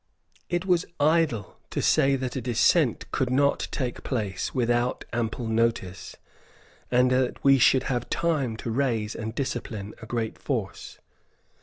It 0.49 0.65
was 0.65 0.87
idle 0.99 1.57
to 1.69 1.79
say 1.79 2.15
that 2.15 2.35
a 2.35 2.41
descent 2.41 3.05
could 3.11 3.29
not 3.29 3.67
take 3.69 4.01
place 4.03 4.51
without 4.51 5.05
ample 5.13 5.45
notice, 5.45 6.15
and 6.89 7.11
that 7.11 7.43
we 7.43 7.59
should 7.59 7.83
have 7.83 8.09
time 8.09 8.57
to 8.57 8.71
raise 8.71 9.13
and 9.13 9.35
discipline 9.35 9.93
a 10.01 10.07
great 10.07 10.39
force. 10.39 10.97